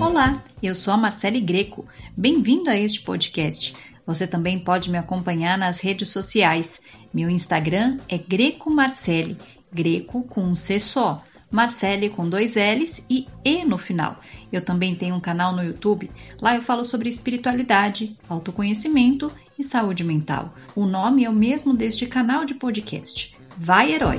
[0.00, 1.86] Olá, eu sou a Marcele Greco.
[2.16, 3.74] Bem-vindo a este podcast.
[4.06, 6.80] Você também pode me acompanhar nas redes sociais.
[7.12, 9.36] Meu Instagram é Greco Marcele,
[9.70, 14.18] Greco com um C só, Marcele com dois L's e E no final.
[14.50, 16.10] Eu também tenho um canal no YouTube.
[16.40, 20.54] Lá eu falo sobre espiritualidade, autoconhecimento e saúde mental.
[20.74, 23.36] O nome é o mesmo deste canal de podcast.
[23.58, 24.18] Vai, herói!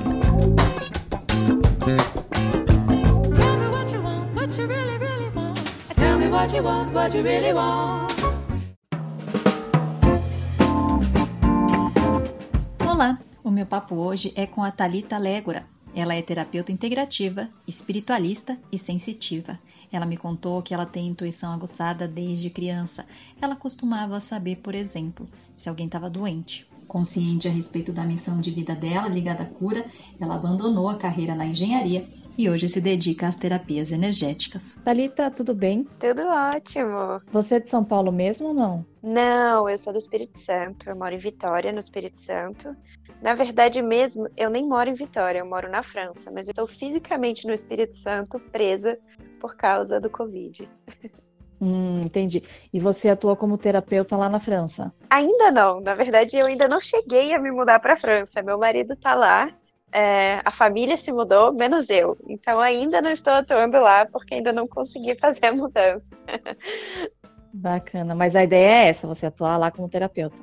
[12.86, 15.64] Olá, o meu papo hoje é com a Talita Légora.
[15.94, 19.58] Ela é terapeuta integrativa, espiritualista e sensitiva.
[19.90, 23.06] Ela me contou que ela tem intuição aguçada desde criança.
[23.40, 26.67] Ela costumava saber, por exemplo, se alguém estava doente.
[26.88, 29.84] Consciente a respeito da missão de vida dela ligada à cura,
[30.18, 34.74] ela abandonou a carreira na engenharia e hoje se dedica às terapias energéticas.
[34.84, 35.86] Talita, tudo bem?
[36.00, 37.20] Tudo ótimo.
[37.30, 38.86] Você é de São Paulo mesmo ou não?
[39.02, 40.88] Não, eu sou do Espírito Santo.
[40.88, 42.74] Eu moro em Vitória, no Espírito Santo.
[43.20, 46.66] Na verdade mesmo, eu nem moro em Vitória, eu moro na França, mas eu estou
[46.66, 48.98] fisicamente no Espírito Santo, presa
[49.40, 50.68] por causa do Covid.
[51.60, 52.42] Hum, entendi.
[52.72, 54.92] E você atua como terapeuta lá na França?
[55.10, 55.80] Ainda não.
[55.80, 58.42] Na verdade, eu ainda não cheguei a me mudar para a França.
[58.42, 59.50] Meu marido está lá.
[59.90, 62.16] É, a família se mudou, menos eu.
[62.28, 66.10] Então, ainda não estou atuando lá porque ainda não consegui fazer a mudança.
[67.52, 68.14] Bacana.
[68.14, 70.42] Mas a ideia é essa: você atuar lá como terapeuta.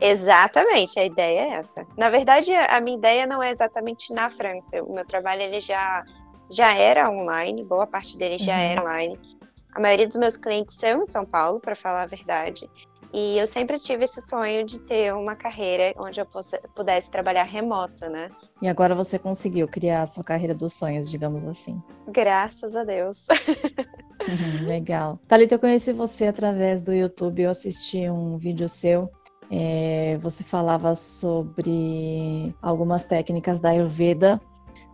[0.00, 1.86] Exatamente, a ideia é essa.
[1.96, 4.82] Na verdade, a minha ideia não é exatamente na França.
[4.82, 6.02] O meu trabalho ele já
[6.50, 8.60] já era online, boa parte dele já uhum.
[8.60, 9.18] era online.
[9.72, 12.68] A maioria dos meus clientes são em São Paulo, para falar a verdade.
[13.12, 16.26] E eu sempre tive esse sonho de ter uma carreira onde eu
[16.74, 18.30] pudesse trabalhar remota, né?
[18.62, 21.82] E agora você conseguiu criar a sua carreira dos sonhos, digamos assim.
[22.08, 23.24] Graças a Deus.
[24.28, 25.18] Uhum, legal.
[25.26, 27.42] Thalita, eu conheci você através do YouTube.
[27.42, 29.10] Eu assisti um vídeo seu.
[29.50, 34.40] É, você falava sobre algumas técnicas da Ayurveda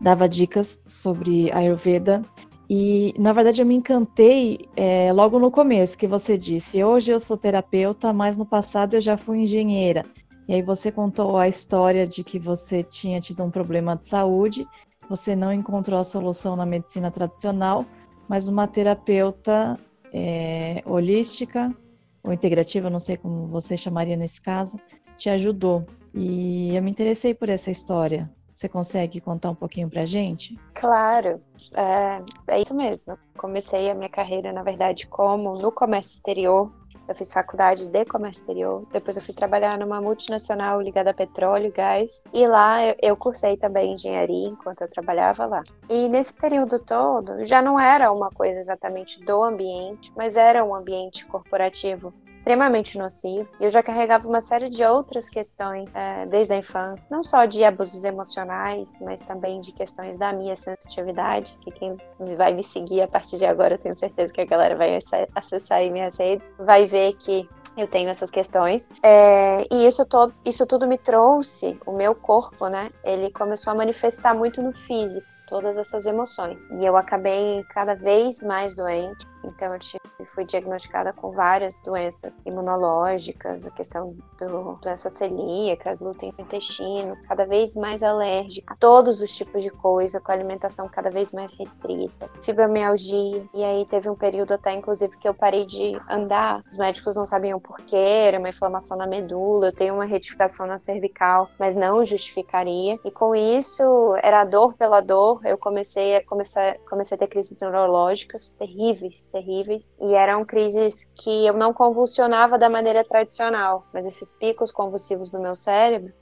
[0.00, 2.22] dava dicas sobre Ayurveda.
[2.68, 7.20] E, na verdade, eu me encantei é, logo no começo, que você disse: hoje eu
[7.20, 10.04] sou terapeuta, mas no passado eu já fui engenheira.
[10.48, 14.66] E aí você contou a história de que você tinha tido um problema de saúde,
[15.08, 17.84] você não encontrou a solução na medicina tradicional,
[18.28, 19.78] mas uma terapeuta
[20.12, 21.74] é, holística
[22.22, 24.78] ou integrativa, não sei como você chamaria nesse caso,
[25.16, 25.86] te ajudou.
[26.14, 28.30] E eu me interessei por essa história.
[28.56, 30.58] Você consegue contar um pouquinho pra gente?
[30.72, 31.42] Claro,
[31.74, 33.18] é, é isso mesmo.
[33.36, 36.72] Comecei a minha carreira, na verdade, como no comércio exterior,
[37.08, 41.72] eu fiz faculdade de comércio exterior, depois eu fui trabalhar numa multinacional ligada a petróleo
[41.72, 45.62] gás, e lá eu, eu cursei também engenharia enquanto eu trabalhava lá.
[45.88, 50.74] E nesse período todo, já não era uma coisa exatamente do ambiente, mas era um
[50.74, 56.52] ambiente corporativo extremamente nocivo, e eu já carregava uma série de outras questões é, desde
[56.52, 61.70] a infância, não só de abusos emocionais, mas também de questões da minha sensitividade, que
[61.70, 61.96] quem
[62.36, 64.98] vai me seguir a partir de agora, eu tenho certeza que a galera vai
[65.34, 68.90] acessar aí minhas redes, vai ver que eu tenho essas questões.
[69.02, 72.88] É, e isso, todo, isso tudo me trouxe, o meu corpo, né?
[73.04, 76.58] Ele começou a manifestar muito no físico todas essas emoções.
[76.70, 79.26] E eu acabei cada vez mais doente.
[79.46, 86.32] Então eu tive, fui diagnosticada com várias doenças imunológicas, a questão do doença celíaca, glúten
[86.36, 91.10] no intestino, cada vez mais alérgica a todos os tipos de coisa, com alimentação cada
[91.10, 93.46] vez mais restrita, fibromialgia.
[93.54, 96.60] E aí teve um período até inclusive que eu parei de andar.
[96.70, 100.66] Os médicos não sabiam por quê, era uma inflamação na medula, eu tenho uma retificação
[100.66, 102.98] na cervical, mas não justificaria.
[103.04, 103.84] E com isso,
[104.22, 109.94] era dor pela dor, eu comecei a começar comecei a ter crises neurológicas terríveis terríveis
[110.00, 115.40] e eram crises que eu não convulsionava da maneira tradicional, mas esses picos convulsivos no
[115.40, 116.12] meu cérebro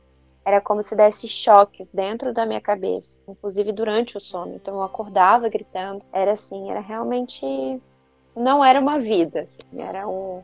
[0.45, 4.55] era como se desse choques dentro da minha cabeça, inclusive durante o sono.
[4.55, 7.81] Então eu acordava gritando, era assim, era realmente
[8.37, 10.43] não era uma vida, assim, era um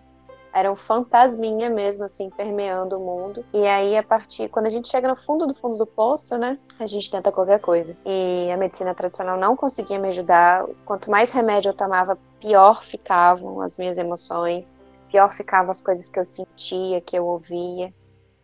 [0.53, 3.45] era um fantasminha mesmo, assim, permeando o mundo.
[3.53, 4.49] E aí, a partir.
[4.49, 6.59] Quando a gente chega no fundo do fundo do poço, né?
[6.79, 7.97] A gente tenta qualquer coisa.
[8.05, 10.65] E a medicina tradicional não conseguia me ajudar.
[10.85, 14.79] Quanto mais remédio eu tomava, pior ficavam as minhas emoções,
[15.11, 17.93] pior ficavam as coisas que eu sentia, que eu ouvia.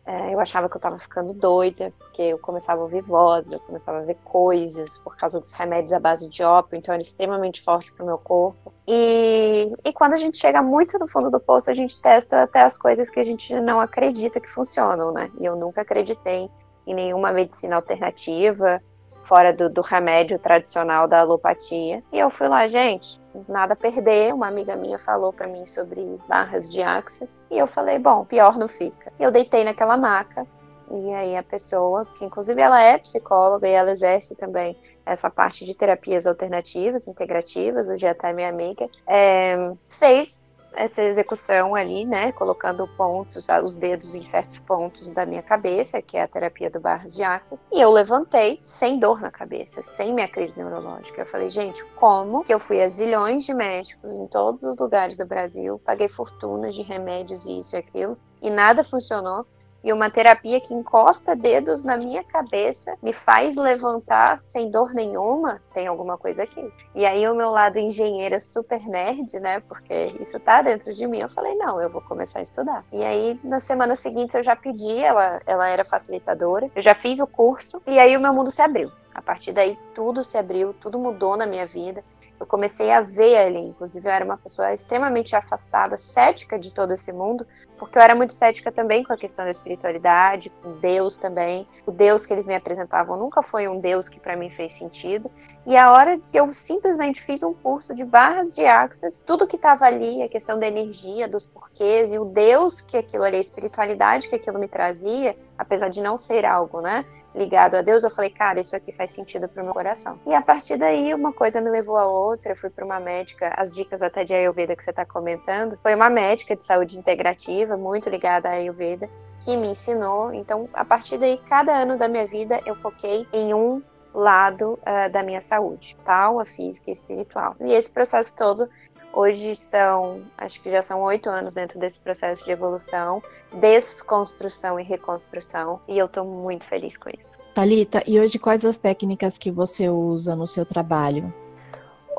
[0.07, 3.59] É, eu achava que eu estava ficando doida, porque eu começava a ouvir vozes, eu
[3.59, 7.61] começava a ver coisas por causa dos remédios à base de ópio, então era extremamente
[7.61, 8.71] forte para o meu corpo.
[8.87, 12.61] E, e quando a gente chega muito no fundo do poço, a gente testa até
[12.61, 15.29] as coisas que a gente não acredita que funcionam, né?
[15.41, 16.49] E eu nunca acreditei
[16.85, 18.81] em nenhuma medicina alternativa,
[19.27, 22.01] fora do, do remédio tradicional da alopatia.
[22.13, 24.33] E eu fui lá, gente, nada a perder.
[24.33, 28.57] Uma amiga minha falou para mim sobre barras de axis e eu falei, bom, pior
[28.57, 29.11] não fica.
[29.19, 30.47] Eu deitei naquela maca
[30.89, 35.65] e aí a pessoa, que inclusive ela é psicóloga e ela exerce também essa parte
[35.65, 40.46] de terapias alternativas, integrativas, hoje até minha amiga, é, fez
[40.77, 46.17] essa execução ali, né, colocando pontos, os dedos em certos pontos da minha cabeça, que
[46.17, 50.13] é a terapia do Barras de Axis, e eu levantei sem dor na cabeça, sem
[50.13, 51.21] minha crise neurológica.
[51.21, 55.17] Eu falei, gente, como que eu fui a zilhões de médicos em todos os lugares
[55.17, 59.45] do Brasil, paguei fortunas de remédios e isso e aquilo, e nada funcionou,
[59.87, 65.61] e uma terapia que encosta dedos na minha cabeça, me faz levantar sem dor nenhuma,
[65.73, 66.69] tem alguma coisa aqui.
[66.93, 71.19] E aí o meu lado engenheira super nerd, né, porque isso tá dentro de mim,
[71.19, 72.83] eu falei, não, eu vou começar a estudar.
[72.91, 77.21] E aí nas semanas seguintes eu já pedi, ela, ela era facilitadora, eu já fiz
[77.21, 78.91] o curso, e aí o meu mundo se abriu.
[79.15, 82.03] A partir daí tudo se abriu, tudo mudou na minha vida
[82.39, 83.59] eu comecei a ver ali.
[83.59, 87.45] Inclusive, eu era uma pessoa extremamente afastada, cética de todo esse mundo,
[87.77, 91.67] porque eu era muito cética também com a questão da espiritualidade, com Deus também.
[91.85, 95.31] O Deus que eles me apresentavam nunca foi um Deus que para mim fez sentido.
[95.65, 99.55] E a hora que eu simplesmente fiz um curso de barras de axis, tudo que
[99.55, 103.41] estava ali, a questão da energia, dos porquês e o Deus que aquilo ali, a
[103.41, 107.05] espiritualidade que aquilo me trazia, apesar de não ser algo, né?
[107.37, 110.19] Ligado a Deus, eu falei, cara, isso aqui faz sentido pro meu coração.
[110.25, 113.53] E a partir daí, uma coisa me levou a outra, eu fui para uma médica,
[113.55, 117.77] as dicas até de Ayurveda que você está comentando, foi uma médica de saúde integrativa,
[117.77, 119.07] muito ligada a Ayurveda,
[119.39, 120.33] que me ensinou.
[120.33, 123.81] Então, a partir daí, cada ano da minha vida, eu foquei em um
[124.13, 127.55] lado uh, da minha saúde, tal, a física e espiritual.
[127.59, 128.67] E esse processo todo
[129.13, 133.21] Hoje são, acho que já são oito anos dentro desse processo de evolução,
[133.53, 137.37] desconstrução e reconstrução, e eu estou muito feliz com isso.
[137.53, 141.33] Talita, e hoje quais as técnicas que você usa no seu trabalho?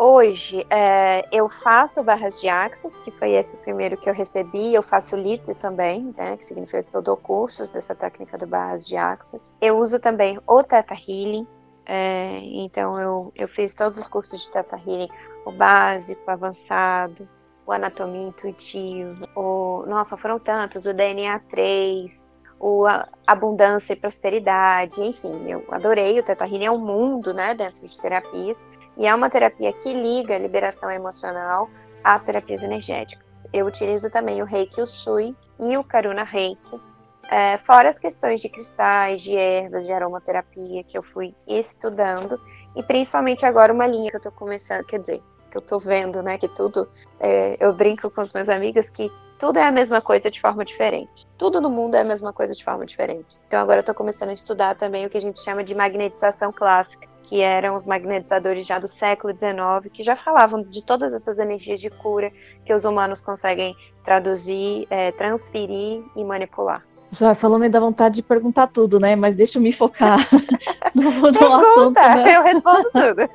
[0.01, 4.73] Hoje é, eu faço barras de axis, que foi esse primeiro que eu recebi.
[4.73, 8.87] Eu faço lito também, né, que significa que eu dou cursos dessa técnica de barras
[8.87, 9.53] de axis.
[9.61, 11.49] Eu uso também o Theta Healing,
[11.89, 15.09] é, então eu, eu fiz todos os cursos de Teta Healing,
[15.47, 17.27] o básico, o avançado,
[17.67, 22.29] o anatomia intuitivo, o nossa, foram tantos, o DNA 3,
[22.61, 22.85] o
[23.27, 26.19] abundância e prosperidade, enfim, eu adorei.
[26.19, 28.67] O Teta Healing é um mundo, né, dentro de terapias
[28.99, 31.71] e é uma terapia que liga a liberação emocional
[32.05, 33.47] às terapias energéticas.
[33.51, 36.79] Eu utilizo também o Reiki Usui e o Karuna Reiki
[37.29, 42.41] é, fora as questões de cristais, de ervas, de aromaterapia que eu fui estudando,
[42.75, 45.21] e principalmente agora uma linha que eu tô começando, quer dizer,
[45.51, 46.89] que eu tô vendo, né, que tudo,
[47.21, 50.65] é, eu brinco com os meus amigos que tudo é a mesma coisa de forma
[50.65, 51.25] diferente.
[51.37, 53.39] Tudo no mundo é a mesma coisa de forma diferente.
[53.47, 56.53] Então agora eu tô começando a estudar também o que a gente chama de magnetização
[56.53, 61.39] clássica, que eram os magnetizadores já do século XIX, que já falavam de todas essas
[61.39, 62.33] energias de cura
[62.65, 66.88] que os humanos conseguem traduzir, é, transferir e manipular.
[67.11, 69.17] Você vai falando e dá vontade de perguntar tudo, né?
[69.17, 70.19] Mas deixa eu me focar
[70.95, 71.95] no, no Pergunta, assunto.
[71.95, 72.37] Né?
[72.37, 73.31] Eu respondo tudo.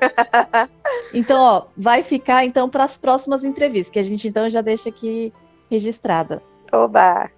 [1.12, 4.88] então, ó, vai ficar então para as próximas entrevistas, que a gente então já deixa
[4.88, 5.32] aqui
[5.70, 6.40] registrada.
[6.72, 7.30] Oba!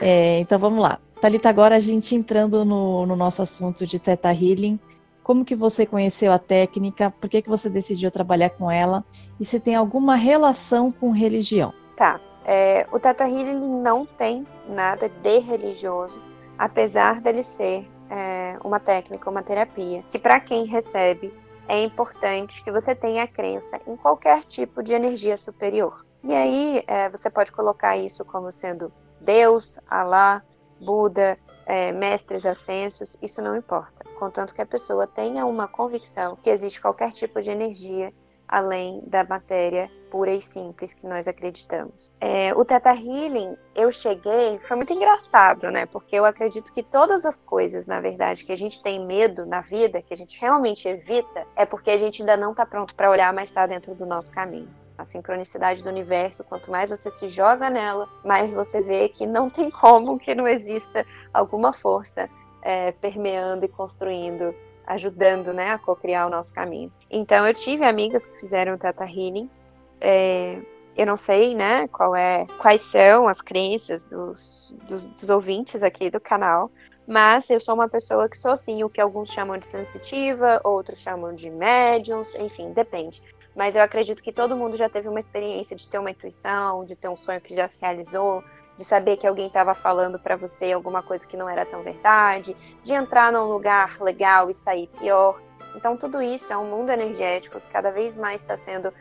[0.00, 0.98] É, então vamos lá.
[1.20, 4.78] Thalita, agora a gente entrando no, no nosso assunto de Teta Healing.
[5.22, 7.10] Como que você conheceu a técnica?
[7.10, 9.04] Por que, que você decidiu trabalhar com ela?
[9.40, 11.72] E se tem alguma relação com religião?
[11.96, 12.20] Tá.
[12.48, 16.22] É, o Teta Healing não tem nada de religioso,
[16.56, 21.34] apesar dele ser é, uma técnica, uma terapia, que para quem recebe
[21.66, 26.06] é importante que você tenha crença em qualquer tipo de energia superior.
[26.22, 30.40] E aí é, você pode colocar isso como sendo Deus, Alá,
[30.80, 31.36] Buda,
[31.66, 36.80] é, mestres ascensos, isso não importa, contanto que a pessoa tenha uma convicção que existe
[36.80, 38.14] qualquer tipo de energia
[38.46, 42.10] além da matéria pura e simples que nós acreditamos.
[42.18, 45.84] É, o Teta Healing, eu cheguei, foi muito engraçado, né?
[45.84, 49.60] Porque eu acredito que todas as coisas, na verdade, que a gente tem medo na
[49.60, 53.10] vida, que a gente realmente evita, é porque a gente ainda não está pronto para
[53.10, 54.70] olhar, mas está dentro do nosso caminho.
[54.96, 59.50] A sincronicidade do universo, quanto mais você se joga nela, mais você vê que não
[59.50, 61.04] tem como que não exista
[61.34, 62.26] alguma força
[62.62, 64.54] é, permeando e construindo
[64.86, 66.92] ajudando, né, a co-criar o nosso caminho.
[67.10, 69.50] Então, eu tive amigas que fizeram Tata Healing.
[70.00, 70.58] É,
[70.96, 76.08] eu não sei, né, qual é, quais são as crenças dos, dos, dos, ouvintes aqui
[76.08, 76.70] do canal,
[77.06, 80.98] mas eu sou uma pessoa que sou assim, o que alguns chamam de sensitiva, outros
[80.98, 83.22] chamam de médiums, enfim, depende.
[83.54, 86.94] Mas eu acredito que todo mundo já teve uma experiência de ter uma intuição, de
[86.94, 88.42] ter um sonho que já se realizou,
[88.76, 92.54] de saber que alguém estava falando para você alguma coisa que não era tão verdade,
[92.82, 95.40] de entrar num lugar legal e sair pior.
[95.74, 98.92] Então, tudo isso é um mundo energético que cada vez mais está sendo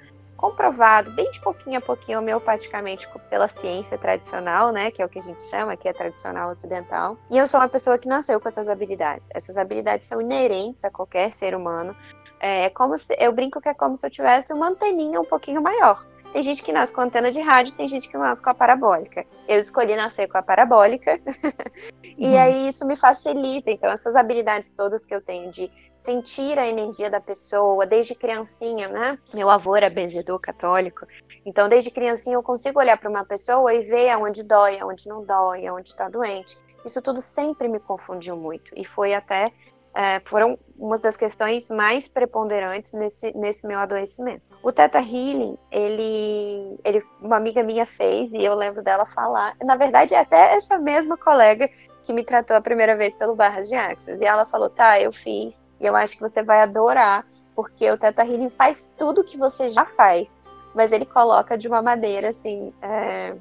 [0.46, 5.18] comprovado, bem de pouquinho a pouquinho, homeopaticamente, pela ciência tradicional, né, que é o que
[5.18, 7.18] a gente chama, que é tradicional ocidental.
[7.32, 9.30] E eu sou uma pessoa que nasceu com essas habilidades.
[9.34, 11.96] Essas habilidades são inerentes a qualquer ser humano.
[12.40, 15.62] É como se, eu brinco que é como se eu tivesse uma anteninha um pouquinho
[15.62, 16.06] maior.
[16.36, 19.26] Tem gente que nasce com antena de rádio, tem gente que nasce com a parabólica.
[19.48, 21.18] Eu escolhi nascer com a parabólica.
[22.04, 22.38] e uhum.
[22.38, 23.72] aí isso me facilita.
[23.72, 28.90] Então, essas habilidades todas que eu tenho de sentir a energia da pessoa, desde criancinha,
[28.90, 29.18] né?
[29.34, 31.08] Meu avô era benzedor católico.
[31.46, 35.24] Então, desde criancinha, eu consigo olhar para uma pessoa e ver aonde dói, aonde não
[35.24, 36.60] dói, aonde está doente.
[36.84, 38.74] Isso tudo sempre me confundiu muito.
[38.76, 39.54] E foi até
[39.96, 44.44] é, foram uma das questões mais preponderantes nesse, nesse meu adoecimento.
[44.66, 49.56] O Teta Healing, ele, ele, uma amiga minha fez e eu lembro dela falar.
[49.64, 51.70] Na verdade, é até essa mesma colega
[52.02, 54.20] que me tratou a primeira vez pelo Barras de Axis.
[54.20, 57.96] E ela falou: tá, eu fiz, e eu acho que você vai adorar, porque o
[57.96, 60.42] Teta Healing faz tudo que você já faz,
[60.74, 62.74] mas ele coloca de uma maneira assim.
[62.82, 63.36] É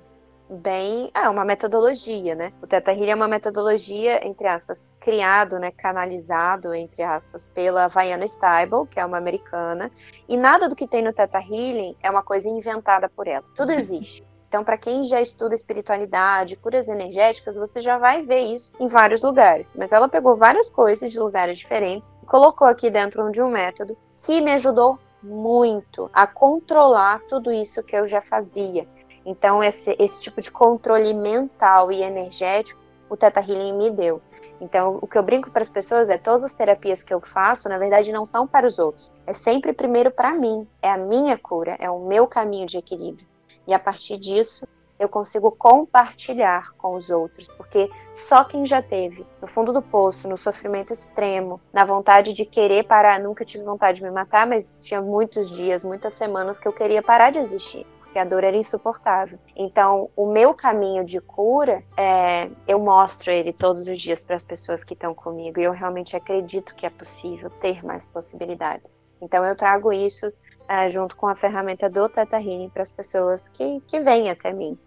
[0.48, 1.10] bem.
[1.14, 2.52] É uma metodologia, né?
[2.62, 5.70] O Teta Healing é uma metodologia, entre aspas, criado, né?
[5.70, 9.90] Canalizado, entre aspas, pela Vaiana Stable, que é uma americana.
[10.28, 13.44] E nada do que tem no Teta Healing é uma coisa inventada por ela.
[13.54, 14.24] Tudo existe.
[14.54, 19.20] Então, para quem já estuda espiritualidade, curas energéticas, você já vai ver isso em vários
[19.20, 19.74] lugares.
[19.76, 23.98] Mas ela pegou várias coisas de lugares diferentes e colocou aqui dentro de um método
[24.16, 28.86] que me ajudou muito a controlar tudo isso que eu já fazia.
[29.25, 34.21] Então, esse, esse tipo de controle mental e energético, o Teta Healing me deu.
[34.61, 37.69] Então, o que eu brinco para as pessoas é todas as terapias que eu faço,
[37.69, 39.12] na verdade, não são para os outros.
[39.26, 40.66] É sempre primeiro para mim.
[40.81, 43.26] É a minha cura, é o meu caminho de equilíbrio.
[43.66, 44.66] E a partir disso,
[44.99, 50.28] eu consigo compartilhar com os outros, porque só quem já teve no fundo do poço,
[50.28, 54.85] no sofrimento extremo, na vontade de querer parar, nunca tive vontade de me matar, mas
[54.85, 58.56] tinha muitos dias, muitas semanas que eu queria parar de existir porque a dor era
[58.56, 59.40] insuportável.
[59.56, 64.44] Então, o meu caminho de cura, é, eu mostro ele todos os dias para as
[64.44, 68.97] pessoas que estão comigo e eu realmente acredito que é possível ter mais possibilidades.
[69.21, 70.33] Então, eu trago isso
[70.68, 74.52] é, junto com a ferramenta do Teta Healing para as pessoas que, que vêm até
[74.52, 74.78] mim.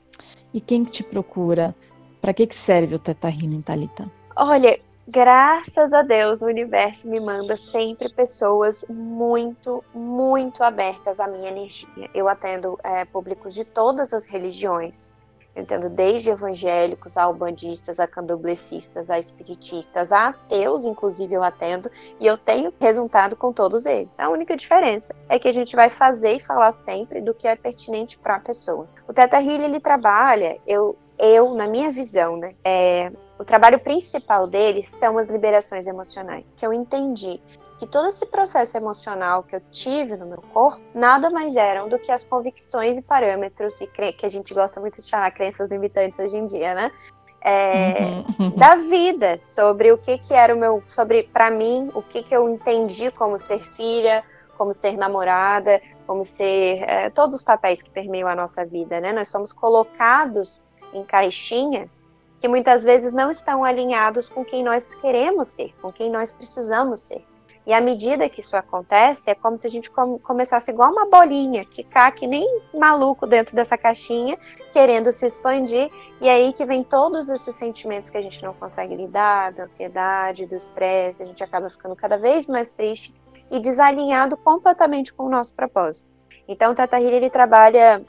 [0.54, 1.76] E quem te procura?
[2.22, 4.10] Para que, que serve o Teta Healing, Thalita?
[4.38, 11.50] Olha, graças a Deus, o universo me manda sempre pessoas muito, muito abertas à minha
[11.50, 12.10] energia.
[12.14, 15.16] Eu atendo é, públicos de todas as religiões.
[15.56, 21.90] Eu entendo desde evangélicos a ubandistas, a candoblecistas, a espiritistas, a ateus, inclusive eu atendo,
[22.20, 24.20] e eu tenho resultado com todos eles.
[24.20, 27.56] A única diferença é que a gente vai fazer e falar sempre do que é
[27.56, 28.88] pertinente para a pessoa.
[29.08, 34.48] O Teta Healing, ele trabalha, eu, eu, na minha visão, né, é, o trabalho principal
[34.48, 37.40] deles são as liberações emocionais, que eu entendi
[37.78, 42.00] que todo esse processo emocional que eu tive no meu corpo nada mais eram do
[42.00, 46.20] que as convicções e parâmetros e que a gente gosta muito de chamar crenças limitantes
[46.20, 46.92] hoje em dia, né?
[47.40, 48.50] É, uhum.
[48.58, 52.36] da vida sobre o que que era o meu sobre para mim o que que
[52.36, 54.24] eu entendi como ser filha
[54.58, 59.14] como ser namorada como ser é, todos os papéis que permeiam a nossa vida né
[59.14, 62.07] nós somos colocados em caixinhas
[62.40, 67.02] que muitas vezes não estão alinhados com quem nós queremos ser, com quem nós precisamos
[67.02, 67.26] ser.
[67.68, 69.92] E à medida que isso acontece, é como se a gente
[70.24, 74.38] começasse igual uma bolinha, que cá que nem maluco dentro dessa caixinha,
[74.72, 75.92] querendo se expandir,
[76.22, 80.46] e aí que vem todos esses sentimentos que a gente não consegue lidar, da ansiedade,
[80.46, 83.14] do estresse, a gente acaba ficando cada vez mais triste
[83.52, 86.10] e desalinhado completamente com o nosso propósito.
[86.48, 88.02] Então, o Tata Healy, ele trabalha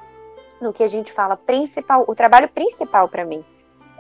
[0.60, 3.44] no que a gente fala principal, o trabalho principal para mim,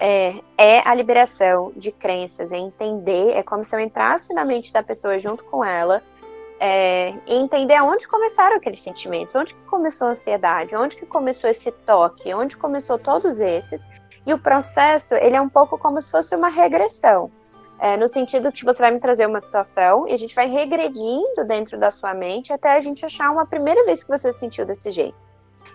[0.00, 4.72] é, é a liberação de crenças, é entender, é como se eu entrasse na mente
[4.72, 6.02] da pessoa junto com ela
[6.60, 11.48] é, e entender aonde começaram aqueles sentimentos, onde que começou a ansiedade, onde que começou
[11.48, 13.88] esse toque, onde começou todos esses.
[14.26, 17.30] E o processo, ele é um pouco como se fosse uma regressão.
[17.80, 21.44] É, no sentido que você vai me trazer uma situação e a gente vai regredindo
[21.46, 24.66] dentro da sua mente até a gente achar uma primeira vez que você se sentiu
[24.66, 25.28] desse jeito.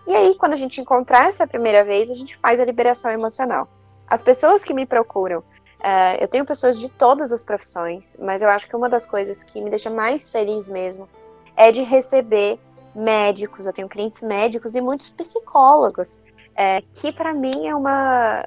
[0.06, 3.70] E aí, quando a gente encontrar essa primeira vez, a gente faz a liberação emocional.
[4.14, 8.50] As pessoas que me procuram, uh, eu tenho pessoas de todas as profissões, mas eu
[8.50, 11.10] acho que uma das coisas que me deixa mais feliz mesmo
[11.56, 12.60] é de receber
[12.94, 13.66] médicos.
[13.66, 16.22] Eu tenho clientes médicos e muitos psicólogos,
[16.56, 18.46] é, que para mim é uma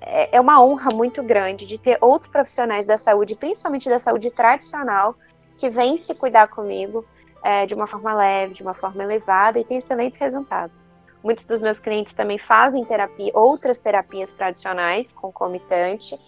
[0.00, 4.30] é, é uma honra muito grande de ter outros profissionais da saúde, principalmente da saúde
[4.30, 5.16] tradicional,
[5.58, 7.04] que vêm se cuidar comigo
[7.42, 10.91] é, de uma forma leve, de uma forma elevada e tem excelentes resultados.
[11.22, 16.18] Muitos dos meus clientes também fazem terapia, outras terapias tradicionais, concomitante,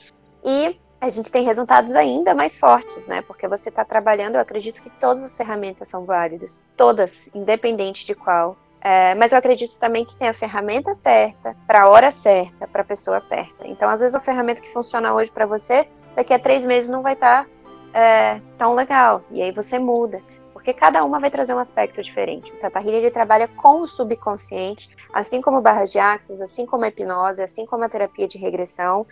[0.45, 3.23] e a gente tem resultados ainda mais fortes, né?
[3.23, 8.15] Porque você está trabalhando, eu acredito que todas as ferramentas são válidas, todas, independente de
[8.15, 8.57] qual.
[8.81, 12.83] É, mas eu acredito também que tem a ferramenta certa, para a hora certa, para
[12.83, 13.67] a pessoa certa.
[13.67, 17.03] Então, às vezes, a ferramenta que funciona hoje para você, daqui a três meses não
[17.03, 19.23] vai estar tá, é, tão legal.
[19.31, 20.21] E aí você muda
[20.65, 22.51] porque cada uma vai trazer um aspecto diferente.
[22.51, 26.87] O Tata Healing, ele trabalha com o subconsciente, assim como barras de axis, assim como
[26.87, 29.07] a hipnose, assim como a terapia de regressão.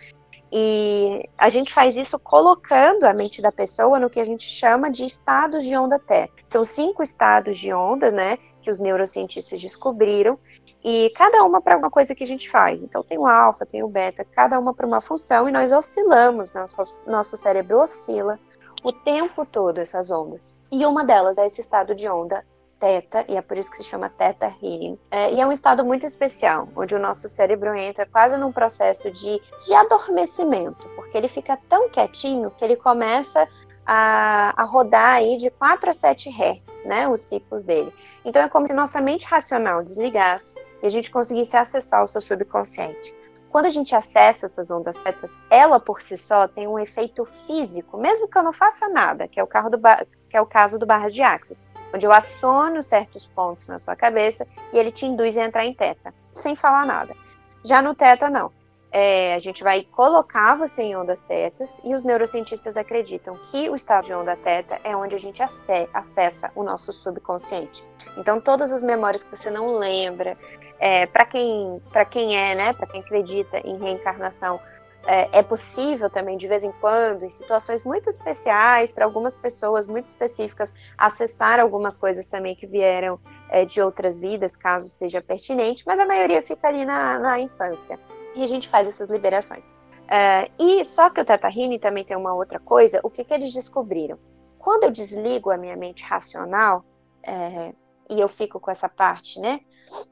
[0.51, 4.89] E a gente faz isso colocando a mente da pessoa no que a gente chama
[4.89, 6.33] de estados de onda teta.
[6.43, 10.39] São cinco estados de onda, né, que os neurocientistas descobriram,
[10.83, 12.81] e cada uma para uma coisa que a gente faz.
[12.81, 16.53] Então tem o alfa, tem o beta, cada uma para uma função e nós oscilamos,
[16.53, 18.39] nosso, nosso cérebro oscila
[18.83, 20.59] o tempo todo essas ondas.
[20.71, 22.43] E uma delas é esse estado de onda
[22.83, 24.99] teta, e é por isso que se chama teta healing.
[25.09, 29.09] É, e é um estado muito especial, onde o nosso cérebro entra quase num processo
[29.09, 33.47] de, de adormecimento, porque ele fica tão quietinho que ele começa
[33.85, 37.93] a, a rodar aí de 4 a 7 Hz, né, os ciclos dele.
[38.25, 42.19] Então é como se nossa mente racional desligasse e a gente conseguisse acessar o seu
[42.19, 43.15] subconsciente.
[43.53, 47.99] Quando a gente acessa essas ondas tetas, ela por si só tem um efeito físico,
[47.99, 51.13] mesmo que eu não faça nada, que é o, que é o caso do barras
[51.13, 51.59] de axis,
[51.93, 55.73] onde eu aciono certos pontos na sua cabeça e ele te induz a entrar em
[55.75, 57.15] teta, sem falar nada.
[57.63, 58.51] Já no teta, não
[58.93, 63.75] é, a gente vai colocar você em ondas tetas e os neurocientistas acreditam que o
[63.75, 67.83] estado de onda teta é onde a gente acessa o nosso subconsciente.
[68.15, 70.37] Então, todas as memórias que você não lembra,
[70.79, 71.81] é, para quem,
[72.11, 74.59] quem é, né, para quem acredita em reencarnação,
[75.05, 79.87] é, é, possível também, de vez em quando, em situações muito especiais, para algumas pessoas
[79.87, 83.19] muito específicas, acessar algumas coisas também que vieram
[83.49, 87.99] é, de outras vidas, caso seja pertinente, mas a maioria fica ali na, na infância
[88.35, 89.75] e a gente faz essas liberações.
[90.03, 91.49] Uh, e só que o Teta
[91.79, 92.99] também tem uma outra coisa.
[93.03, 94.19] O que, que eles descobriram?
[94.59, 96.85] Quando eu desligo a minha mente racional
[97.21, 97.73] é,
[98.09, 99.61] e eu fico com essa parte, né,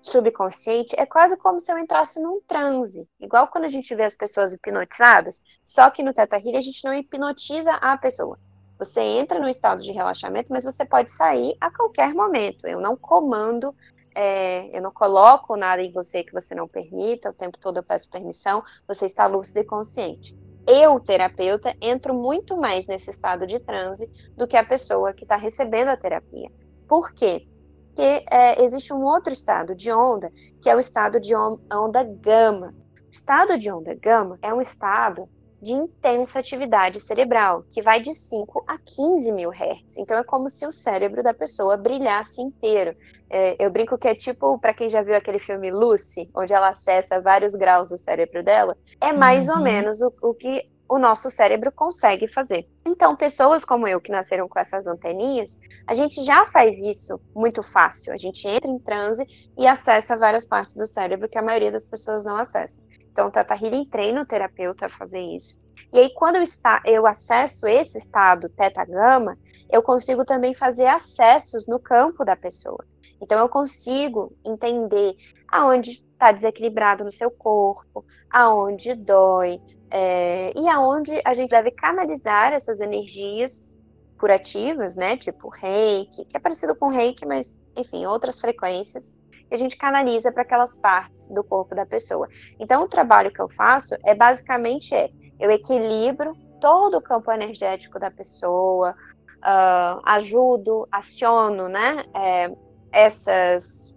[0.02, 3.08] subconsciente, é quase como se eu entrasse num transe.
[3.20, 6.94] Igual quando a gente vê as pessoas hipnotizadas, só que no Teta a gente não
[6.94, 8.38] hipnotiza a pessoa.
[8.78, 12.66] Você entra no estado de relaxamento, mas você pode sair a qualquer momento.
[12.66, 13.76] Eu não comando
[14.16, 17.84] é, eu não coloco nada em você que você não permita, o tempo todo eu
[17.84, 20.38] peço permissão, você está lúcido e consciente.
[20.68, 25.36] Eu, terapeuta, entro muito mais nesse estado de transe do que a pessoa que está
[25.36, 26.52] recebendo a terapia.
[26.88, 27.48] Por quê?
[27.88, 32.74] Porque é, existe um outro estado de onda, que é o estado de onda gama.
[33.08, 35.28] O estado de onda gama é um estado
[35.62, 39.98] de intensa atividade cerebral, que vai de 5 a 15 mil hertz.
[39.98, 42.96] Então é como se o cérebro da pessoa brilhasse inteiro.
[43.30, 46.70] É, eu brinco que é tipo, para quem já viu aquele filme Lucy, onde ela
[46.70, 49.56] acessa vários graus do cérebro dela, é mais uhum.
[49.56, 52.68] ou menos o, o que o nosso cérebro consegue fazer.
[52.86, 57.64] Então, pessoas como eu que nasceram com essas anteninhas, a gente já faz isso muito
[57.64, 58.12] fácil.
[58.12, 59.26] A gente entra em transe
[59.58, 62.84] e acessa várias partes do cérebro que a maioria das pessoas não acessa.
[63.12, 65.60] Então, Tata Healing treina o terapeuta a fazer isso.
[65.94, 69.38] E aí, quando eu, está, eu acesso esse estado teta-gama,
[69.70, 72.86] eu consigo também fazer acessos no campo da pessoa.
[73.22, 75.16] Então, eu consigo entender
[75.48, 82.54] aonde está desequilibrado no seu corpo, aonde dói, é, e aonde a gente deve canalizar
[82.54, 83.76] essas energias
[84.18, 85.18] curativas, né?
[85.18, 89.18] Tipo reiki, que é parecido com reiki, mas, enfim, outras frequências
[89.52, 92.30] que a gente canaliza para aquelas partes do corpo da pessoa.
[92.58, 98.00] Então, o trabalho que eu faço é basicamente é, eu equilibro todo o campo energético
[98.00, 98.96] da pessoa,
[99.40, 102.50] uh, ajudo, aciono, né, é,
[102.94, 103.94] essas,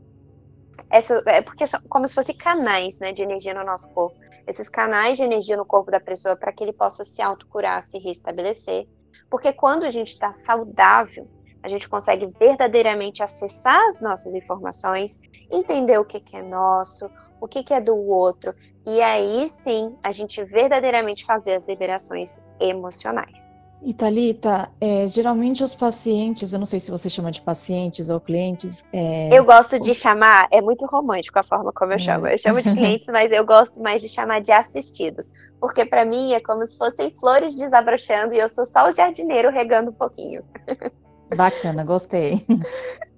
[0.91, 4.19] essas, é porque são como se fossem canais, né, de energia no nosso corpo.
[4.49, 7.99] Esses canais de energia no corpo da pessoa para que ele possa se autocurar, se
[7.99, 8.89] restabelecer.
[9.31, 11.31] Porque quando a gente está saudável,
[11.65, 15.19] a gente consegue verdadeiramente acessar as nossas informações,
[15.51, 18.55] entender o que, que é nosso, o que, que é do outro,
[18.87, 23.49] e aí sim a gente verdadeiramente fazer as liberações emocionais.
[23.83, 28.21] E Thalita, é, geralmente os pacientes, eu não sei se você chama de pacientes ou
[28.21, 28.85] clientes.
[28.93, 29.29] É...
[29.31, 31.99] Eu gosto de chamar, é muito romântico a forma como eu é.
[31.99, 32.27] chamo.
[32.27, 35.33] Eu chamo de clientes, mas eu gosto mais de chamar de assistidos.
[35.61, 39.51] Porque para mim é como se fossem flores desabrochando e eu sou só o jardineiro
[39.51, 40.43] regando um pouquinho.
[41.29, 42.45] Bacana, gostei.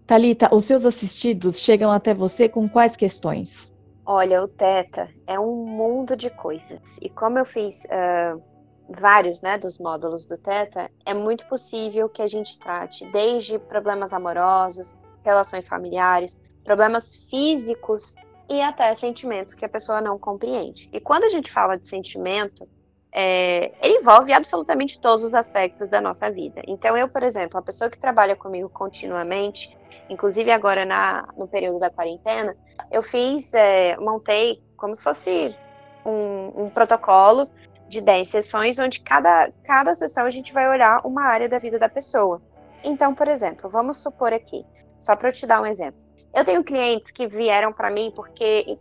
[0.07, 3.73] Talita, os seus assistidos chegam até você com quais questões?
[4.05, 6.99] Olha, o Teta é um mundo de coisas.
[7.03, 8.41] E como eu fiz uh,
[8.89, 14.13] vários né, dos módulos do Teta, é muito possível que a gente trate desde problemas
[14.13, 18.15] amorosos, relações familiares, problemas físicos
[18.49, 20.89] e até sentimentos que a pessoa não compreende.
[20.93, 22.69] E quando a gente fala de sentimento,
[23.19, 26.61] é, ele envolve absolutamente todos os aspectos da nossa vida.
[26.69, 29.75] Então, eu, por exemplo, a pessoa que trabalha comigo continuamente,
[30.11, 32.55] inclusive agora na, no período da quarentena,
[32.93, 35.57] eu fiz, é, montei como se fosse
[36.05, 37.49] um, um, protocolo
[37.89, 41.79] de 10 sessões, onde cada, cada sessão a gente vai olhar uma área da vida
[41.79, 42.43] da pessoa.
[42.85, 44.63] Então, por exemplo, vamos supor aqui,
[44.99, 46.05] só para eu te dar um exemplo.
[46.35, 48.79] Eu tenho clientes que vieram para mim porque,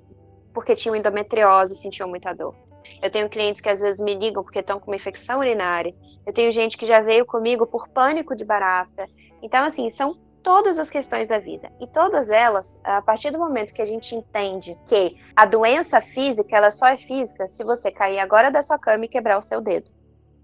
[0.53, 2.64] porque tinham endometriose e sentiam muita dor.
[3.01, 5.95] Eu tenho clientes que às vezes me ligam porque estão com uma infecção urinária.
[6.25, 9.05] Eu tenho gente que já veio comigo por pânico de barata.
[9.41, 11.71] Então, assim, são todas as questões da vida.
[11.79, 16.55] E todas elas, a partir do momento que a gente entende que a doença física,
[16.55, 19.59] ela só é física se você cair agora da sua cama e quebrar o seu
[19.59, 19.89] dedo.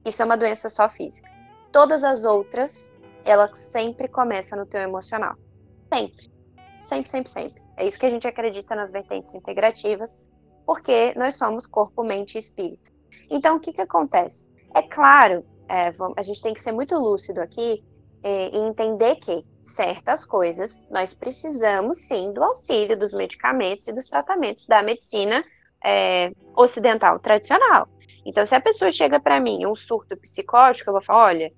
[0.04, 1.30] Isso é uma doença só física.
[1.72, 5.36] Todas as outras, ela sempre começa no teu emocional.
[5.94, 6.32] Sempre.
[6.80, 7.62] Sempre, sempre, sempre.
[7.78, 10.26] É isso que a gente acredita nas vertentes integrativas
[10.66, 12.92] porque nós somos corpo, mente e espírito.
[13.30, 14.48] Então, o que, que acontece?
[14.74, 17.84] É claro, é, a gente tem que ser muito lúcido aqui
[18.24, 24.06] é, e entender que certas coisas nós precisamos sim do auxílio dos medicamentos e dos
[24.06, 25.44] tratamentos da medicina
[25.84, 27.88] é, ocidental tradicional.
[28.26, 31.52] Então, se a pessoa chega para mim um surto psicótico, eu vou falar: olha,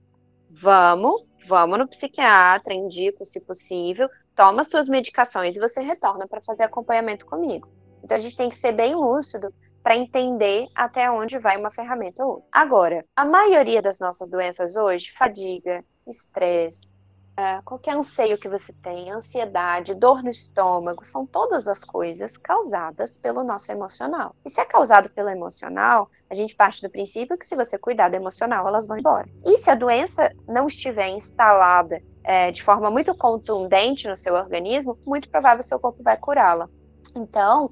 [0.50, 6.42] vamos, vamos no psiquiatra, indico se possível, toma as suas medicações e você retorna para
[6.42, 7.68] fazer acompanhamento comigo.
[8.04, 12.24] Então a gente tem que ser bem lúcido para entender até onde vai uma ferramenta
[12.24, 12.48] ou outra.
[12.52, 16.94] Agora, a maioria das nossas doenças hoje, fadiga, estresse,
[17.34, 23.18] uh, qualquer anseio que você tem, ansiedade, dor no estômago, são todas as coisas causadas
[23.18, 24.36] pelo nosso emocional.
[24.46, 28.10] E se é causado pelo emocional, a gente parte do princípio que se você cuidar
[28.10, 29.28] do emocional, elas vão embora.
[29.46, 34.98] E se a doença não estiver instalada é, de forma muito contundente no seu organismo,
[35.06, 36.70] muito provável seu corpo vai curá-la.
[37.16, 37.70] Então,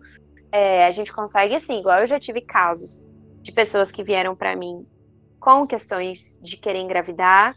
[0.51, 3.05] é, a gente consegue, assim, igual eu já tive casos
[3.41, 4.85] de pessoas que vieram para mim
[5.39, 7.55] com questões de querer engravidar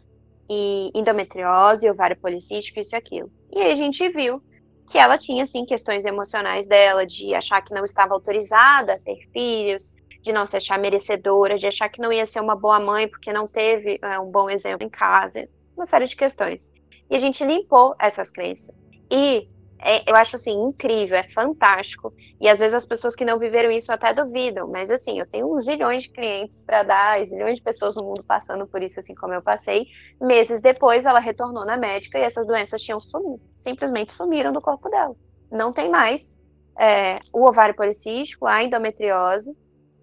[0.49, 3.31] e endometriose, ovário policístico, isso e aquilo.
[3.51, 4.41] E aí a gente viu
[4.89, 9.27] que ela tinha, assim, questões emocionais dela, de achar que não estava autorizada a ter
[9.31, 13.07] filhos, de não se achar merecedora, de achar que não ia ser uma boa mãe
[13.07, 16.71] porque não teve é, um bom exemplo em casa, uma série de questões.
[17.09, 18.73] E a gente limpou essas crenças.
[19.11, 19.47] E
[19.79, 22.13] é, eu acho assim incrível, é fantástico.
[22.39, 25.53] E às vezes as pessoas que não viveram isso até duvidam, mas assim, eu tenho
[25.53, 29.15] uns zilhões de clientes para dar, zilhões de pessoas no mundo passando por isso, assim
[29.15, 29.87] como eu passei.
[30.21, 34.89] Meses depois, ela retornou na médica e essas doenças tinham sumido, simplesmente sumiram do corpo
[34.89, 35.15] dela.
[35.51, 36.35] Não tem mais
[36.77, 39.55] é, o ovário policístico, a endometriose,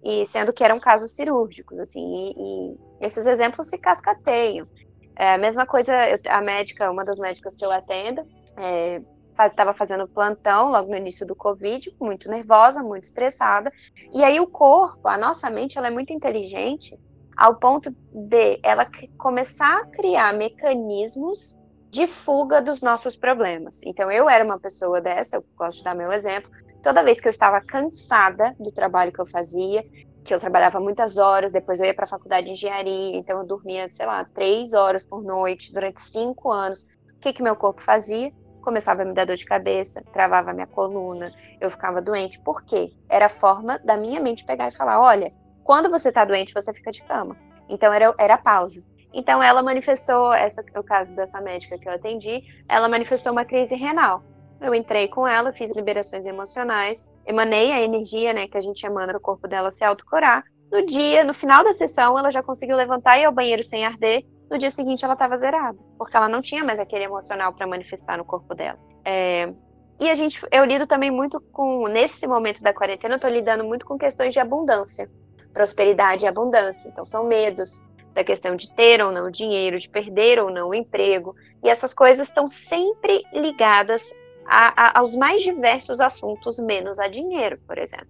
[0.03, 4.67] e sendo que eram casos cirúrgicos, assim, e, e esses exemplos se cascateiam.
[5.15, 9.01] É, a mesma coisa, eu, a médica, uma das médicas que eu atendo, é,
[9.39, 13.71] estava fazendo plantão logo no início do Covid, muito nervosa, muito estressada.
[14.13, 16.97] E aí o corpo, a nossa mente, ela é muito inteligente
[17.35, 21.57] ao ponto de ela começar a criar mecanismos
[21.89, 23.81] de fuga dos nossos problemas.
[23.83, 26.51] Então eu era uma pessoa dessa, eu gosto de dar meu exemplo.
[26.81, 29.83] Toda vez que eu estava cansada do trabalho que eu fazia,
[30.23, 33.45] que eu trabalhava muitas horas, depois eu ia para a faculdade de engenharia, então eu
[33.45, 36.87] dormia, sei lá, três horas por noite durante cinco anos.
[37.15, 38.33] O que que meu corpo fazia?
[38.63, 42.39] Começava a me dar dor de cabeça, travava a minha coluna, eu ficava doente.
[42.39, 42.91] Por quê?
[43.07, 45.31] Era a forma da minha mente pegar e falar: olha,
[45.63, 47.37] quando você tá doente, você fica de cama.
[47.69, 48.83] Então era, era pausa.
[49.13, 53.75] Então ela manifestou, essa o caso dessa médica que eu atendi, ela manifestou uma crise
[53.75, 54.23] renal.
[54.59, 59.13] Eu entrei com ela, fiz liberações emocionais, emanei a energia, né, que a gente emana
[59.13, 60.43] no corpo dela se autocurar.
[60.71, 63.85] No dia, no final da sessão, ela já conseguiu levantar e ir ao banheiro sem
[63.85, 67.65] arder no dia seguinte ela estava zerada, porque ela não tinha mais aquele emocional para
[67.65, 68.77] manifestar no corpo dela.
[69.03, 69.51] É,
[69.99, 73.63] e a gente, eu lido também muito com, nesse momento da quarentena, eu estou lidando
[73.63, 75.09] muito com questões de abundância,
[75.51, 76.87] prosperidade e abundância.
[76.87, 80.75] Então, são medos da questão de ter ou não dinheiro, de perder ou não o
[80.75, 81.35] emprego.
[81.63, 84.13] E essas coisas estão sempre ligadas
[84.45, 88.07] a, a, aos mais diversos assuntos, menos a dinheiro, por exemplo.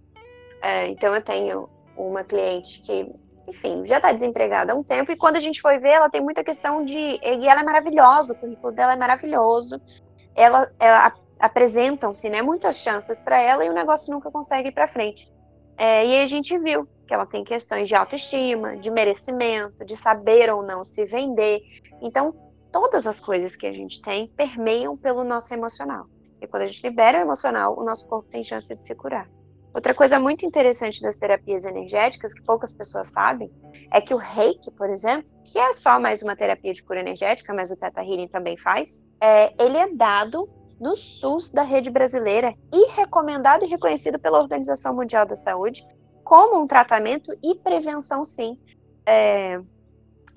[0.60, 3.10] É, então, eu tenho uma cliente que
[3.46, 6.20] enfim, já está desempregada há um tempo, e quando a gente foi ver, ela tem
[6.20, 6.98] muita questão de.
[6.98, 9.80] E ela é maravilhosa, o currículo dela é maravilhoso.
[10.34, 14.86] Ela, ela apresentam-se né, muitas chances para ela e o negócio nunca consegue ir para
[14.86, 15.32] frente.
[15.76, 20.50] É, e a gente viu que ela tem questões de autoestima, de merecimento, de saber
[20.50, 21.60] ou não se vender.
[22.00, 22.34] Então,
[22.72, 26.06] todas as coisas que a gente tem permeiam pelo nosso emocional.
[26.40, 29.28] E quando a gente libera o emocional, o nosso corpo tem chance de se curar.
[29.74, 33.50] Outra coisa muito interessante das terapias energéticas, que poucas pessoas sabem,
[33.92, 37.52] é que o reiki, por exemplo, que é só mais uma terapia de cura energética,
[37.52, 40.48] mas o Teta Healing também faz, é, ele é dado
[40.80, 45.84] no SUS da rede brasileira e recomendado e reconhecido pela Organização Mundial da Saúde
[46.22, 48.56] como um tratamento e prevenção, sim,
[49.04, 49.60] é,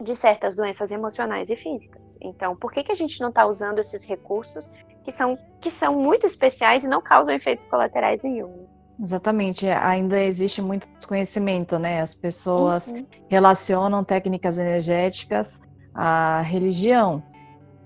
[0.01, 2.17] de certas doenças emocionais e físicas.
[2.21, 4.73] Então, por que, que a gente não está usando esses recursos
[5.03, 8.67] que são, que são muito especiais e não causam efeitos colaterais nenhum?
[9.01, 12.01] Exatamente, ainda existe muito desconhecimento, né?
[12.01, 13.05] As pessoas uhum.
[13.29, 15.61] relacionam técnicas energéticas
[15.93, 17.21] à religião.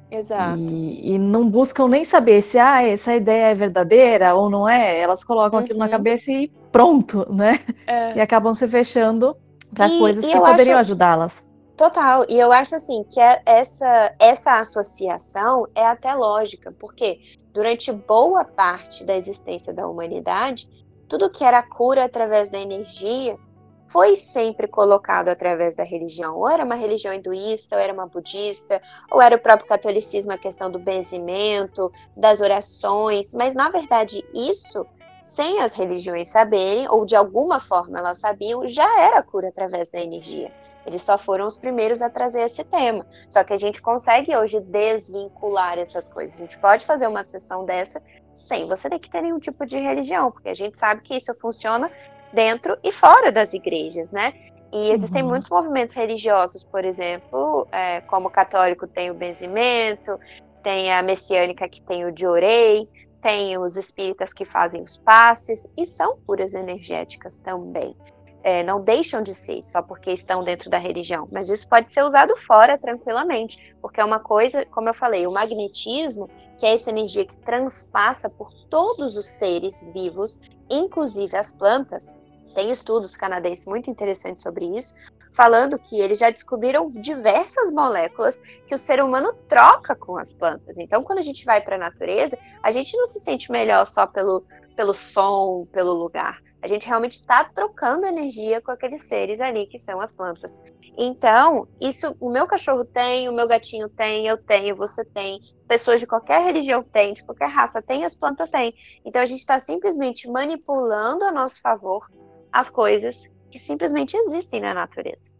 [0.09, 0.59] Exato.
[0.59, 4.99] E, e, não buscam nem saber se ah, essa ideia é verdadeira ou não é.
[4.99, 5.65] Elas colocam uhum.
[5.65, 5.91] aquilo na uhum.
[5.91, 7.59] cabeça e pronto, né?
[7.87, 8.15] É.
[8.15, 9.35] E acabam se fechando
[9.73, 10.91] para coisas que poderiam acho...
[10.91, 11.43] ajudá-las.
[11.77, 17.19] Total, e eu acho assim que é essa, essa associação é até lógica, porque
[17.51, 20.69] durante boa parte da existência da humanidade,
[21.11, 23.37] tudo que era cura através da energia
[23.85, 26.37] foi sempre colocado através da religião.
[26.37, 30.37] Ou era uma religião hinduísta, ou era uma budista, ou era o próprio catolicismo, a
[30.37, 33.33] questão do benzimento, das orações.
[33.33, 34.87] Mas, na verdade, isso,
[35.21, 39.99] sem as religiões saberem, ou de alguma forma elas sabiam, já era cura através da
[39.99, 40.49] energia.
[40.85, 43.05] Eles só foram os primeiros a trazer esse tema.
[43.29, 46.37] Só que a gente consegue hoje desvincular essas coisas.
[46.37, 48.01] A gente pode fazer uma sessão dessa
[48.33, 51.33] sem você ter que ter nenhum tipo de religião, porque a gente sabe que isso
[51.35, 51.91] funciona
[52.33, 54.33] dentro e fora das igrejas, né?
[54.71, 55.29] E existem uhum.
[55.29, 60.17] muitos movimentos religiosos, por exemplo, é, como o católico tem o benzimento,
[60.63, 62.87] tem a messiânica que tem o diorei,
[63.21, 67.95] tem os espíritas que fazem os passes, e são curas energéticas também
[68.43, 72.03] é, não deixam de ser só porque estão dentro da religião, mas isso pode ser
[72.03, 76.89] usado fora tranquilamente, porque é uma coisa, como eu falei, o magnetismo, que é essa
[76.89, 82.17] energia que transpassa por todos os seres vivos, inclusive as plantas.
[82.53, 84.93] Tem estudos canadenses muito interessantes sobre isso,
[85.31, 90.77] falando que eles já descobriram diversas moléculas que o ser humano troca com as plantas.
[90.77, 94.05] Então, quando a gente vai para a natureza, a gente não se sente melhor só
[94.05, 94.43] pelo,
[94.75, 99.79] pelo som, pelo lugar a gente realmente está trocando energia com aqueles seres ali que
[99.79, 100.61] são as plantas.
[100.97, 105.99] Então, isso o meu cachorro tem, o meu gatinho tem, eu tenho, você tem, pessoas
[105.99, 108.73] de qualquer religião têm, de qualquer raça tem, as plantas têm.
[109.03, 112.07] Então, a gente está simplesmente manipulando a nosso favor
[112.51, 115.31] as coisas que simplesmente existem na natureza.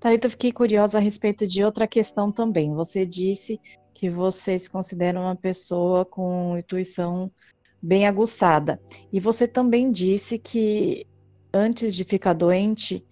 [0.00, 2.74] Thalita, eu fiquei curiosa a respeito de outra questão também.
[2.74, 3.60] Você disse
[3.94, 7.30] que você se considera uma pessoa com intuição
[7.80, 8.80] bem aguçada.
[9.12, 11.06] E você também disse que
[11.52, 13.04] antes de ficar doente,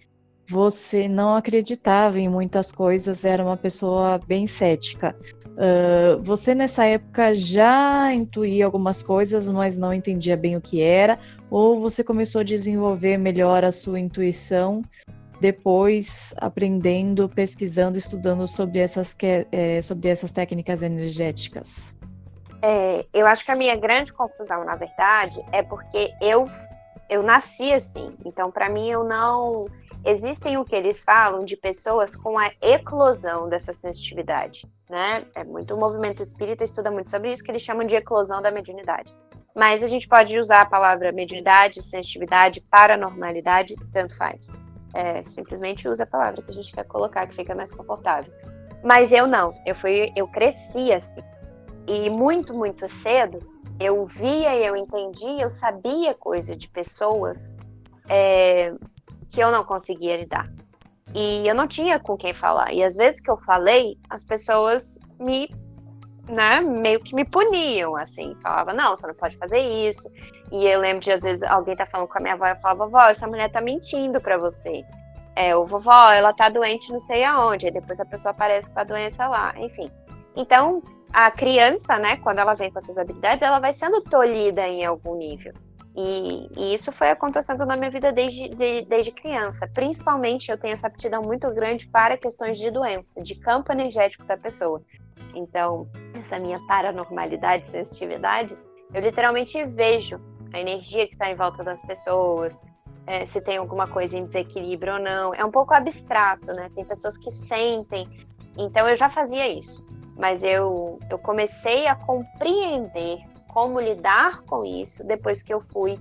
[0.49, 5.17] você não acreditava em muitas coisas, era uma pessoa bem cética.
[5.57, 11.19] Uh, você nessa época já intuía algumas coisas, mas não entendia bem o que era,
[11.51, 14.83] ou você começou a desenvolver melhor a sua intuição
[15.41, 19.17] depois aprendendo, pesquisando, estudando sobre essas,
[19.51, 21.96] é, sobre essas técnicas energéticas?
[22.63, 26.49] É, eu acho que a minha grande confusão, na verdade, é porque eu
[27.09, 28.17] eu nasci assim.
[28.25, 29.67] Então, para mim, eu não
[30.05, 35.25] existem o que eles falam de pessoas com a eclosão dessa sensitividade, né?
[35.35, 38.51] É muito o movimento espírita estuda muito sobre isso que eles chamam de eclosão da
[38.51, 39.13] mediunidade.
[39.55, 44.49] Mas a gente pode usar a palavra mediunidade, sensitividade, paranormalidade, tanto faz.
[44.95, 48.33] É, simplesmente usa a palavra que a gente quer colocar, que fica mais confortável.
[48.85, 51.21] Mas eu não, eu fui, eu cresci assim.
[51.87, 53.41] E muito, muito cedo,
[53.79, 57.57] eu via eu entendia, eu sabia coisa de pessoas
[58.09, 58.73] é,
[59.29, 60.51] que eu não conseguia lidar.
[61.15, 62.73] E eu não tinha com quem falar.
[62.73, 65.49] E às vezes que eu falei, as pessoas me,
[66.29, 68.35] né, meio que me puniam, assim.
[68.43, 70.11] Falava, não, você não pode fazer isso.
[70.51, 72.85] E eu lembro de, às vezes, alguém tá falando com a minha avó, eu falava,
[72.85, 74.85] vovó, essa mulher tá mentindo pra você.
[75.35, 77.67] É, o vovó, ela tá doente não sei aonde.
[77.67, 79.55] Aí depois a pessoa aparece com a doença lá.
[79.59, 79.91] Enfim.
[80.35, 84.85] Então, a criança, né, quando ela vem com essas habilidades, ela vai sendo tolhida em
[84.85, 85.53] algum nível.
[85.97, 89.67] E, e isso foi acontecendo na minha vida desde, de, desde criança.
[89.67, 94.37] Principalmente, eu tenho essa aptidão muito grande para questões de doença, de campo energético da
[94.37, 94.83] pessoa.
[95.35, 98.57] Então, essa minha paranormalidade, sensitividade,
[98.93, 100.21] eu literalmente vejo
[100.53, 102.63] a energia que está em volta das pessoas,
[103.07, 105.35] é, se tem alguma coisa em desequilíbrio ou não.
[105.35, 106.69] É um pouco abstrato, né?
[106.75, 108.07] Tem pessoas que sentem.
[108.59, 109.83] Então, eu já fazia isso
[110.17, 115.99] mas eu, eu comecei a compreender como lidar com isso depois que eu fui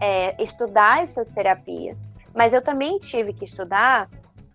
[0.00, 2.12] é, estudar essas terapias.
[2.34, 4.08] Mas eu também tive que estudar.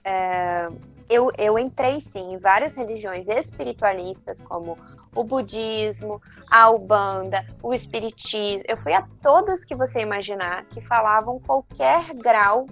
[0.04, 0.68] É,
[1.10, 4.78] eu, eu entrei sim em várias religiões espiritualistas, como
[5.16, 8.66] o budismo, a ubanda, o espiritismo.
[8.68, 12.68] Eu fui a todas que você imaginar que falavam qualquer grau,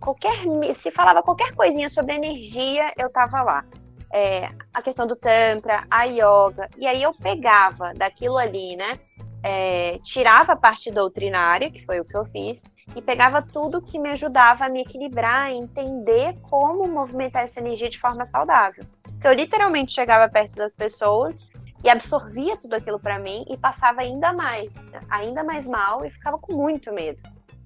[0.00, 0.36] qualquer
[0.74, 3.64] se falava qualquer coisinha sobre energia, eu estava lá.
[4.12, 6.68] É, a questão do Tantra, a yoga.
[6.76, 8.98] E aí eu pegava daquilo ali, né?
[9.42, 13.98] É, tirava a parte doutrinária, que foi o que eu fiz, e pegava tudo que
[13.98, 18.84] me ajudava a me equilibrar, a entender como movimentar essa energia de forma saudável.
[19.20, 21.48] Que eu literalmente chegava perto das pessoas
[21.82, 26.38] e absorvia tudo aquilo para mim e passava ainda mais, ainda mais mal e ficava
[26.38, 27.22] com muito medo.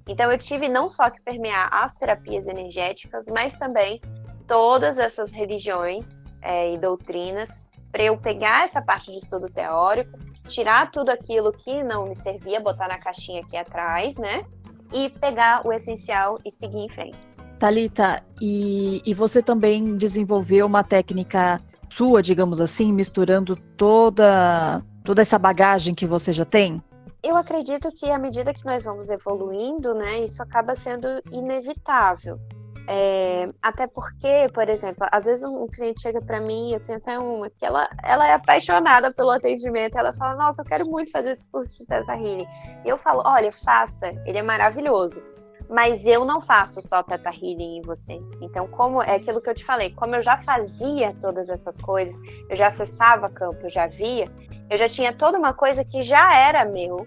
[0.07, 4.01] Então eu tive não só que permear as terapias energéticas, mas também
[4.47, 10.91] todas essas religiões é, e doutrinas para eu pegar essa parte de estudo teórico, tirar
[10.91, 14.45] tudo aquilo que não me servia, botar na caixinha aqui atrás, né?
[14.93, 17.17] E pegar o essencial e seguir em frente.
[17.57, 25.39] Talita, e, e você também desenvolveu uma técnica sua, digamos assim, misturando toda toda essa
[25.39, 26.83] bagagem que você já tem?
[27.23, 32.41] Eu acredito que à medida que nós vamos evoluindo, né, isso acaba sendo inevitável.
[32.87, 37.19] É, até porque, por exemplo, às vezes um, cliente chega para mim, eu tenho até
[37.19, 41.33] uma que ela, ela é apaixonada pelo atendimento, ela fala, nossa, eu quero muito fazer
[41.33, 42.47] esse curso de Teta Healing.
[42.85, 45.23] E eu falo, olha, faça, ele é maravilhoso.
[45.67, 48.21] Mas eu não faço só Teta Healing em você.
[48.43, 52.21] Então, como é aquilo que eu te falei, como eu já fazia todas essas coisas,
[52.51, 54.31] eu já acessava campo, eu já via,
[54.69, 57.07] eu já tinha toda uma coisa que já era meu,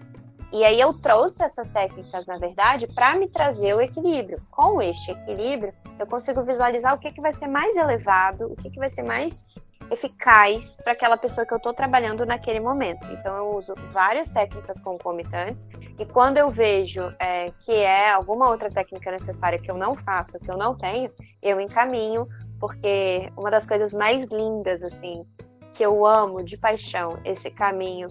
[0.52, 4.40] e aí eu trouxe essas técnicas, na verdade, para me trazer o equilíbrio.
[4.50, 8.70] Com este equilíbrio, eu consigo visualizar o que, que vai ser mais elevado, o que,
[8.70, 9.46] que vai ser mais
[9.90, 13.06] eficaz para aquela pessoa que eu estou trabalhando naquele momento.
[13.12, 15.66] Então eu uso várias técnicas concomitantes
[15.98, 20.38] e quando eu vejo é, que é alguma outra técnica necessária que eu não faço,
[20.38, 21.10] que eu não tenho,
[21.42, 22.28] eu encaminho,
[22.60, 25.24] porque uma das coisas mais lindas assim
[25.72, 28.08] que eu amo de paixão esse caminho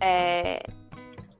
[0.00, 0.62] é,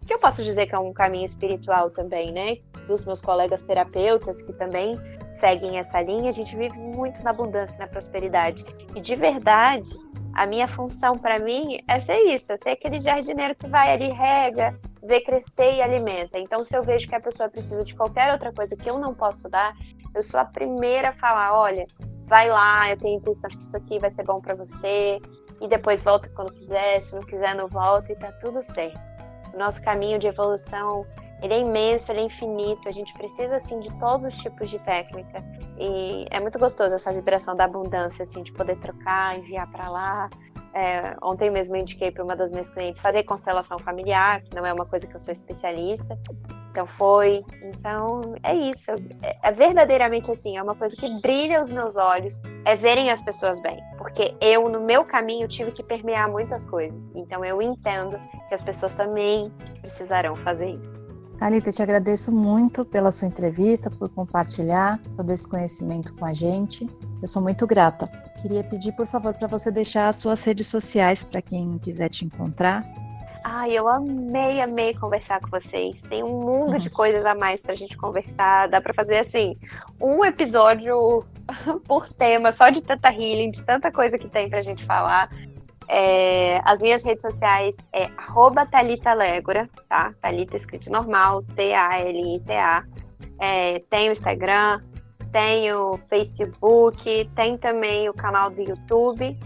[0.06, 2.58] que eu posso dizer que é um caminho espiritual também, né?
[2.86, 4.98] Dos meus colegas terapeutas que também
[5.30, 8.64] seguem essa linha, a gente vive muito na abundância, na prosperidade.
[8.94, 9.90] E de verdade,
[10.34, 14.08] a minha função para mim é ser isso, é ser aquele jardineiro que vai ali,
[14.08, 16.38] rega, vê crescer e alimenta.
[16.38, 19.14] Então, se eu vejo que a pessoa precisa de qualquer outra coisa que eu não
[19.14, 19.74] posso dar,
[20.14, 21.86] eu sou a primeira a falar: olha,
[22.26, 25.20] vai lá, eu tenho a intuição de que isso aqui vai ser bom para você,
[25.60, 29.11] e depois volta quando quiser, se não quiser, não volta, e tá tudo certo.
[29.54, 31.06] O nosso caminho de evolução,
[31.42, 32.88] ele é imenso, ele é infinito.
[32.88, 35.44] A gente precisa, assim, de todos os tipos de técnica.
[35.78, 40.30] E é muito gostoso essa vibração da abundância, assim, de poder trocar, enviar para lá.
[40.74, 44.64] É, ontem mesmo eu indiquei para uma das minhas clientes fazer constelação familiar, que não
[44.64, 46.18] é uma coisa que eu sou especialista.
[46.72, 47.44] Então foi.
[47.62, 48.90] Então é isso.
[49.22, 53.20] É, é, verdadeiramente assim, é uma coisa que brilha os meus olhos, é verem as
[53.20, 53.78] pessoas bem.
[53.98, 57.12] Porque eu, no meu caminho, tive que permear muitas coisas.
[57.14, 61.00] Então eu entendo que as pessoas também precisarão fazer isso.
[61.38, 66.86] Thalita, te agradeço muito pela sua entrevista, por compartilhar todo esse conhecimento com a gente.
[67.20, 68.06] Eu sou muito grata.
[68.40, 72.24] Queria pedir, por favor, para você deixar as suas redes sociais para quem quiser te
[72.24, 72.82] encontrar.
[73.44, 76.02] Ai, eu amei, amei conversar com vocês.
[76.02, 78.68] Tem um mundo de coisas a mais pra gente conversar.
[78.68, 79.56] Dá pra fazer, assim,
[80.00, 81.24] um episódio
[81.86, 85.28] por tema, só de tanta healing, de tanta coisa que tem pra gente falar.
[85.88, 89.10] É, as minhas redes sociais é arroba Thalita
[89.88, 90.14] tá?
[90.20, 92.84] Thalita escrito normal, T-A-L-I-T-A.
[93.40, 94.80] É, tem o Instagram,
[95.32, 99.36] tem o Facebook, tem também o canal do YouTube.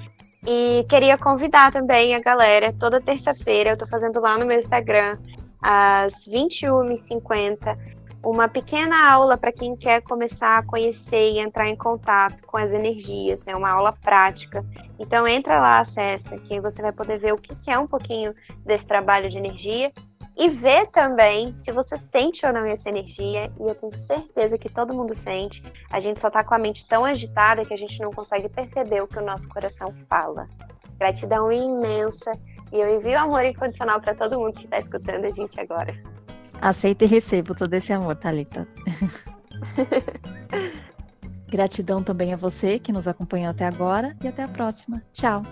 [0.47, 5.19] E queria convidar também a galera, toda terça-feira, eu estou fazendo lá no meu Instagram,
[5.61, 7.77] às 21h50,
[8.23, 12.73] uma pequena aula para quem quer começar a conhecer e entrar em contato com as
[12.73, 13.49] energias.
[13.49, 14.65] É uma aula prática.
[14.99, 18.33] Então entra lá, acessa, que você vai poder ver o que é um pouquinho
[18.65, 19.93] desse trabalho de energia
[20.37, 24.69] e ver também se você sente ou não essa energia, e eu tenho certeza que
[24.69, 25.63] todo mundo sente.
[25.91, 29.03] A gente só tá com a mente tão agitada que a gente não consegue perceber
[29.03, 30.47] o que o nosso coração fala.
[30.99, 32.39] Gratidão imensa
[32.73, 35.95] e eu envio amor incondicional para todo mundo que está escutando a gente agora.
[36.61, 38.67] Aceito e recebo todo esse amor, Thalita.
[41.49, 45.03] Gratidão também a você que nos acompanhou até agora e até a próxima.
[45.13, 45.43] Tchau!